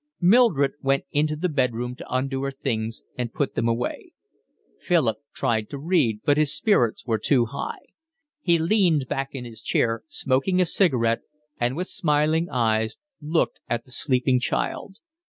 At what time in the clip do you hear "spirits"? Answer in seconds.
6.57-7.05